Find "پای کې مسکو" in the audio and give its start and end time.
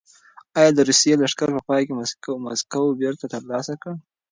1.67-2.83